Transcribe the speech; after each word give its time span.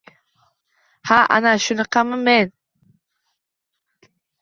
Ha, 1.09 1.19
ana 1.35 1.53
shunaqaman 1.65 2.25
men 2.31 2.53